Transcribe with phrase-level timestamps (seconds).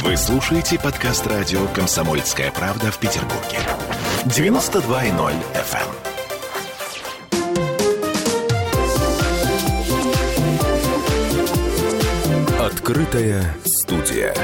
[0.00, 3.58] Вы слушаете подкаст радио «Комсомольская правда» в Петербурге.
[4.24, 5.86] 92.0 FM.
[12.58, 14.34] Открытая студия.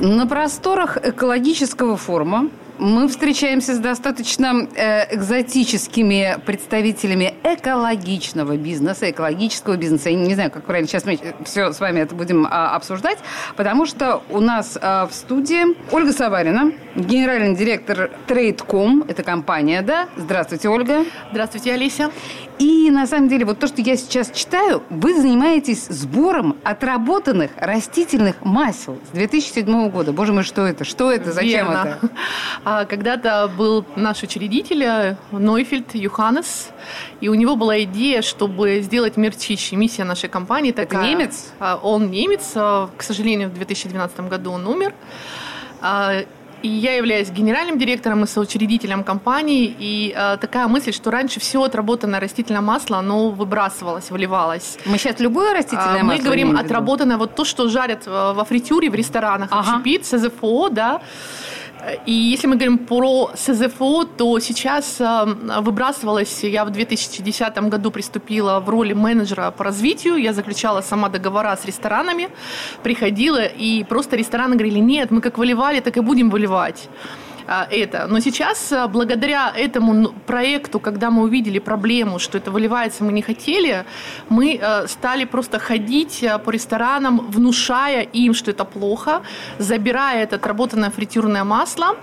[0.00, 10.10] На просторах экологического форума мы встречаемся с достаточно э, экзотическими представителями экологичного бизнеса, экологического бизнеса.
[10.10, 13.18] Я не знаю, как правильно сейчас мы все с вами это будем а, обсуждать,
[13.56, 20.08] потому что у нас а, в студии Ольга Саварина, генеральный директор Трейдком, это компания, да?
[20.16, 21.04] Здравствуйте, Ольга.
[21.30, 22.10] Здравствуйте, Олеся.
[22.58, 28.44] И на самом деле, вот то, что я сейчас читаю, вы занимаетесь сбором отработанных растительных
[28.44, 30.12] масел с 2007 года.
[30.12, 30.84] Боже мой, что это?
[30.84, 31.32] Что это?
[31.32, 31.98] Зачем Верно.
[32.00, 32.08] это?
[32.64, 36.68] А, Когда-то был наш учредитель э, Нойфельд Юханес,
[37.20, 39.74] и у него была идея, чтобы сделать мир чище.
[39.74, 41.08] Миссия нашей компании такая.
[41.08, 41.52] немец?
[41.58, 42.52] А, Он немец.
[42.54, 44.94] а, К сожалению, в 2012 году он умер.
[46.62, 49.74] А, И я являюсь генеральным директором и соучредителем компании.
[49.78, 54.78] И а, такая мысль, что раньше все отработанное растительное масло, оно выбрасывалось, выливалось.
[54.86, 58.44] Мы сейчас любое растительное А, масло Мы говорим отработанное, вот то, что жарят э, во
[58.44, 59.76] фритюре, в ресторанах, Ага.
[59.76, 61.00] общепит, СЗФО, да.
[62.06, 65.24] И если мы говорим про СЗФО, то сейчас э,
[65.60, 71.56] выбрасывалось, я в 2010 году приступила в роли менеджера по развитию, я заключала сама договора
[71.56, 72.28] с ресторанами,
[72.82, 76.88] приходила, и просто рестораны говорили, нет, мы как выливали, так и будем выливать
[77.46, 78.06] это.
[78.08, 83.12] Но сейчас, а, благодаря этому ну, проекту, когда мы увидели проблему, что это выливается, мы
[83.12, 83.84] не хотели,
[84.28, 89.22] мы а, стали просто ходить а, по ресторанам, внушая им, что это плохо,
[89.58, 91.96] забирая это отработанное фритюрное масло.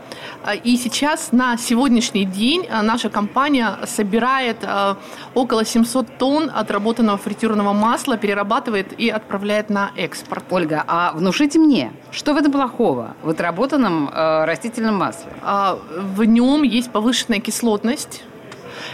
[0.44, 4.98] А, И сейчас, на сегодняшний день, а, наша компания собирает а,
[5.34, 10.44] около 700 тонн отработанного фритюрного масла, перерабатывает и отправляет на экспорт.
[10.50, 15.29] Ольга, а внушите мне, что в этом плохого в отработанном э, растительном масле?
[15.42, 18.24] А, В нем есть повышенная кислотность.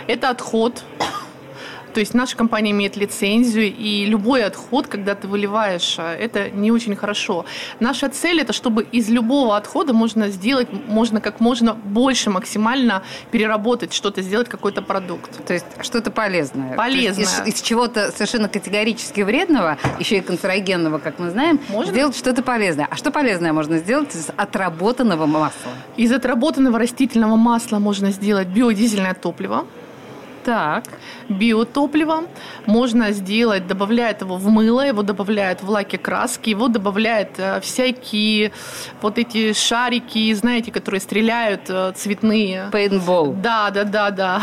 [0.07, 0.83] Это отход.
[1.95, 6.69] То есть наша компания имеет лицензию, и любой отход, когда ты выливаешь, а, это не
[6.69, 7.45] очень хорошо.
[7.79, 13.01] Наша цель это, чтобы из любого отхода можно сделать, можно как можно больше максимально
[13.31, 15.45] переработать что-то, сделать какой-то продукт.
[15.45, 16.75] То есть что-то полезное.
[16.75, 17.23] Полезное.
[17.23, 21.93] Из, из чего-то совершенно категорически вредного, еще и канцерогенного, как мы знаем, Можно?
[21.93, 22.89] сделать что-то полезное.
[22.91, 25.71] А что полезное можно сделать из отработанного масла?
[25.95, 29.63] Из отработанного растительного масла можно сделать биодизельное топливо.
[30.45, 30.83] Так.
[31.27, 32.25] биотопливо.
[32.67, 38.51] Можно сделать, добавляют его в мыло, его добавляют в лаки краски, его добавляют э, всякие
[39.01, 42.69] вот эти шарики, знаете, которые стреляют э, цветные.
[42.71, 43.33] Пейнтбол.
[43.33, 44.41] Да, да, да, да.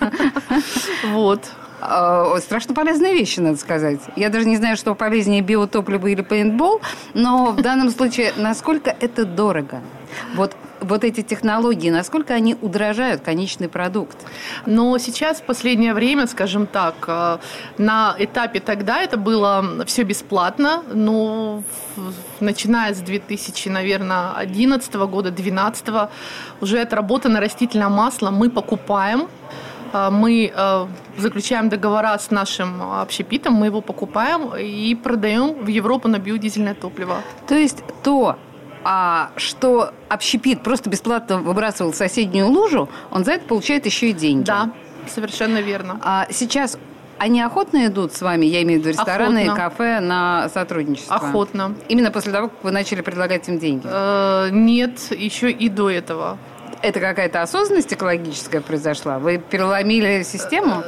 [1.12, 1.44] Вот.
[1.82, 4.00] Э, Страшно полезные вещи, надо сказать.
[4.16, 6.80] Я даже не знаю, что полезнее биотопливо или пейнтбол,
[7.14, 9.80] но в данном случае, насколько это дорого?
[10.34, 14.16] Вот, вот эти технологии, насколько они удорожают конечный продукт?
[14.66, 17.38] Но сейчас, в последнее время, скажем так, э,
[17.78, 21.62] на этапе тогда это было все бесплатно, но
[21.96, 26.10] в- начиная с 2000, наверное, 11 года, 12
[26.60, 29.28] уже отработанное растительное масло мы покупаем,
[29.92, 30.86] Э, мы э,
[31.18, 37.16] заключаем договора с нашим общепитом, мы его покупаем и продаем в Европу на биодизельное топливо.
[37.46, 38.36] То есть то,
[38.84, 44.12] а, что общепит просто бесплатно выбрасывал в соседнюю лужу, он за это получает еще и
[44.12, 44.44] деньги.
[44.44, 44.70] Да,
[45.08, 45.98] совершенно верно.
[46.02, 46.78] А сейчас
[47.18, 49.64] они охотно идут с вами, я имею в виду рестораны и Охотно.
[49.70, 51.14] кафе, на сотрудничество?
[51.16, 51.74] Охотно.
[51.88, 53.82] Именно после того, как вы начали предлагать им деньги?
[53.84, 56.38] Э, Нет, еще и до этого.
[56.80, 59.18] Это какая-то осознанность экологическая произошла?
[59.18, 60.82] Вы переломили систему?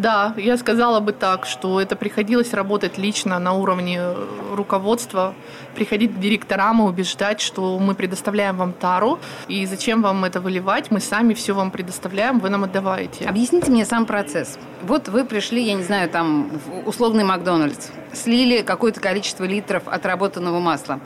[0.00, 5.34] Да, я сказала бы так, что это приходилось работать лично на уровне э, руководства,
[5.74, 9.18] приходить к директорам и убеждать, что мы предоставляем вам тару,
[9.48, 13.26] и зачем вам это выливать, мы сами все вам предоставляем, вы нам отдаваете.
[13.26, 14.58] Объясните мне сам процесс.
[14.82, 20.60] Вот вы пришли, я не знаю, там, в условный Макдональдс, слили какое-то количество литров отработанного
[20.60, 21.00] масла.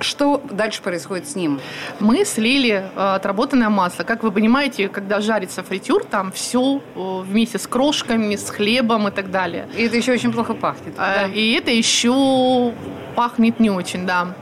[0.00, 1.60] Что дальше происходит с ним?
[2.00, 4.04] Мы слили э, отработанное масло.
[4.04, 9.30] Как вы понимаете, когда жарится фритюр, там все вместе с крошками, с хлебом и так
[9.30, 9.68] далее.
[9.76, 10.94] И это еще очень плохо пахнет.
[10.98, 11.26] А, да.
[11.26, 12.72] И это еще
[13.14, 14.34] пахнет не очень, да.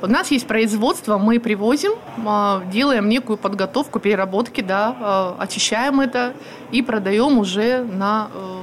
[0.00, 1.92] У нас есть производство, мы привозим,
[2.72, 6.32] делаем некую подготовку переработки, да, очищаем это
[6.72, 8.62] и продаем уже на э,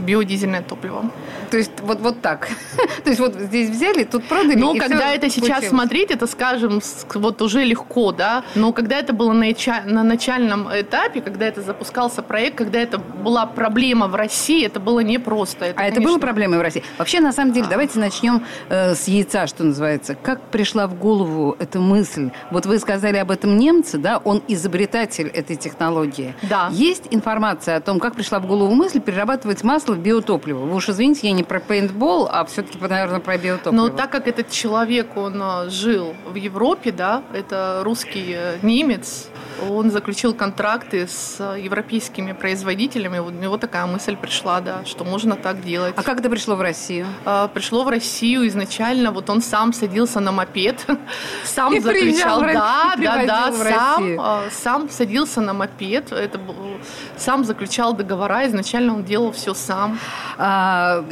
[0.00, 1.04] биодизельное топливо.
[1.52, 2.48] То есть вот, вот так.
[3.04, 4.54] То есть вот здесь взяли, тут продали.
[4.54, 5.68] Ну, когда это сейчас получилось.
[5.68, 6.80] смотреть, это, скажем,
[7.14, 8.42] вот уже легко, да.
[8.54, 9.44] Но когда это было на,
[9.84, 15.00] на начальном этапе, когда это запускался проект, когда это была проблема в России, это было
[15.00, 15.66] непросто.
[15.66, 16.00] Это, а конечно...
[16.00, 16.82] это было проблемой в России?
[16.96, 20.14] Вообще, на самом деле, давайте начнем э, с яйца, что называется.
[20.14, 22.30] Как пришла в голову эта мысль?
[22.50, 24.16] Вот вы сказали об этом немце, да?
[24.24, 26.34] Он изобретатель этой технологии.
[26.48, 26.70] Да.
[26.72, 30.60] Есть информация о том, как пришла в голову мысль перерабатывать масло в биотопливо?
[30.64, 33.72] Вы уж извините, я не про пейнтбол, а все-таки, наверное, про биотопливо.
[33.72, 39.28] Но так как этот человек, он э, жил в Европе, да, это русский э, немец,
[39.68, 43.18] он заключил контракты с европейскими производителями.
[43.18, 45.94] У него такая мысль пришла, да, что можно так делать.
[45.96, 47.06] А как это пришло в Россию?
[47.24, 49.12] А, пришло в Россию изначально.
[49.12, 50.86] Вот он сам садился на мопед,
[51.44, 56.12] сам и заключал, да, да, да, сам, а, сам садился на мопед.
[56.12, 56.38] Это
[57.16, 58.46] сам заключал договора.
[58.46, 59.98] Изначально он делал все сам.
[60.38, 61.04] А,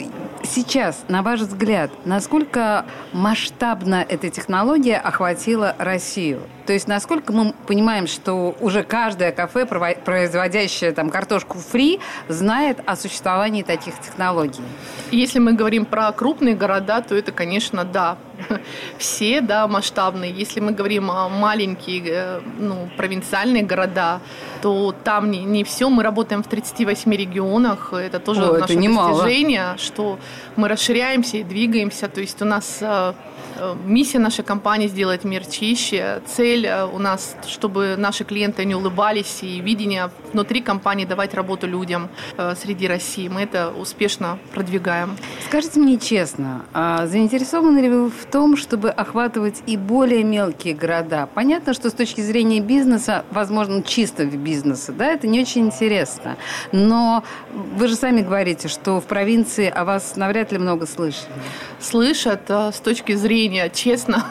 [0.43, 6.43] сейчас, на ваш взгляд, насколько масштабно эта технология охватила Россию?
[6.67, 12.97] То есть насколько мы понимаем, что уже каждое кафе, производящее там картошку фри, знает о
[12.97, 14.63] существовании таких технологий?
[15.11, 18.19] Если мы говорим про крупные города, то это, конечно, да.
[18.99, 20.33] Все, да, масштабные.
[20.33, 24.21] Если мы говорим о маленькие, э, ну, провинциальные города,
[24.63, 25.89] то там не, не все.
[25.89, 27.93] Мы работаем в 38 регионах.
[27.93, 30.19] Это тоже О, наше это достижение, что
[30.57, 32.09] мы расширяемся и двигаемся.
[32.09, 33.13] То есть у нас э,
[33.61, 36.23] Э, миссия нашей компании сделать мир чище.
[36.27, 42.09] Цель у нас, чтобы наши клиенты не улыбались, и видение внутри компании давать работу людям
[42.57, 43.29] среди России.
[43.29, 45.17] Мы это успешно продвигаем.
[45.47, 51.29] Скажите мне честно, а заинтересованы ли вы в том, чтобы охватывать и более мелкие города?
[51.35, 56.37] Понятно, что с точки зрения бизнеса, возможно, чисто в бизнесе, да, это не очень интересно.
[56.73, 57.23] Но
[57.53, 61.33] вы же сами говорите, что в провинции о вас навряд ли много слышали.
[61.81, 64.25] Слышат с точки зрения честно,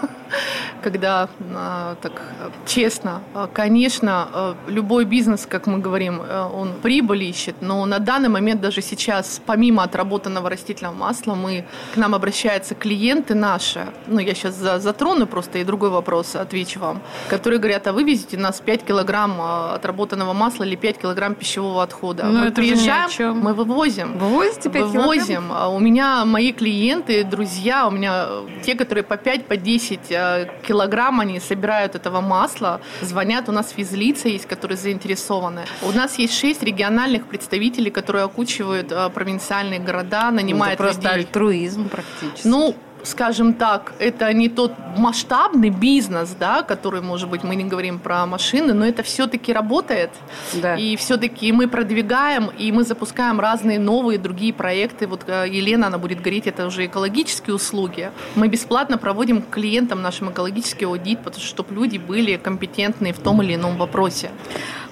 [0.81, 2.21] когда а, так
[2.65, 6.21] честно, а, конечно, а, любой бизнес, как мы говорим,
[6.53, 11.97] он прибыль ищет, но на данный момент даже сейчас, помимо отработанного растительного масла, мы к
[11.97, 17.59] нам обращаются клиенты наши, ну я сейчас затрону просто и другой вопрос отвечу вам, которые
[17.59, 22.23] говорят, а вывезите нас 5 килограмм отработанного масла или 5 килограмм пищевого отхода.
[22.23, 24.17] Но ну, мы приезжаем, мы вывозим.
[24.17, 25.47] Вывозите 5 Вывозим.
[25.47, 25.73] Килограмм?
[25.75, 28.27] У меня мои клиенты, друзья, у меня
[28.63, 33.71] те, которые по 5, по 10 э, килограмм они собирают этого масла, звонят, у нас
[33.71, 35.65] физлица есть, которые заинтересованы.
[35.81, 41.01] У нас есть 6 региональных представителей, которые окучивают э, провинциальные города, нанимают ну, это просто
[41.01, 41.25] людей.
[41.25, 42.47] альтруизм практически.
[42.47, 47.99] Ну, скажем так, это не тот масштабный бизнес, да, который, может быть, мы не говорим
[47.99, 50.09] про машины, но это все-таки работает.
[50.53, 50.75] Да.
[50.75, 55.07] И все-таки мы продвигаем, и мы запускаем разные новые другие проекты.
[55.07, 58.11] Вот э, Елена, она будет говорить, это уже экологические услуги.
[58.35, 63.41] Мы бесплатно проводим клиентам нашим экологический аудит, потому что чтобы люди были компетентны в том
[63.41, 64.29] или ином вопросе.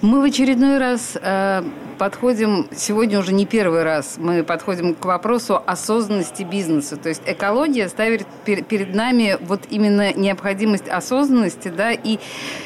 [0.04, 1.64] Мы в очередной раз э,
[1.98, 6.98] подходим, сегодня уже не первый раз, мы подходим к вопросу осознанности бизнеса.
[6.98, 12.20] То есть экология ставит перед нами вот именно необходимость осознанности да, и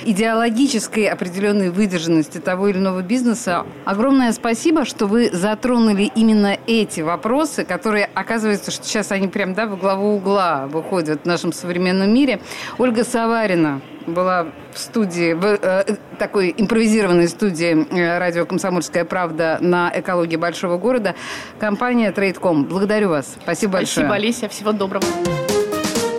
[0.04, 3.66] идеологической определенной выдержанности того или иного бизнеса.
[3.86, 9.68] Огромное спасибо, что вы затронули именно эти вопросы, которые, оказывается, что сейчас они прям да,
[9.68, 12.42] в главу угла выходят в нашем современном мире.
[12.78, 19.92] Ольга Саварина, была в студии, в э, такой импровизированной студии э, радио «Комсомольская правда» на
[19.94, 21.16] экологии большого города.
[21.60, 22.66] Компания «Трейдком».
[22.66, 23.36] Благодарю вас.
[23.42, 24.08] Спасибо большое.
[24.08, 24.50] Спасибо, Олеся.
[24.50, 25.06] Всего доброго.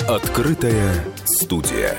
[0.09, 0.93] Открытая
[1.25, 1.97] студия.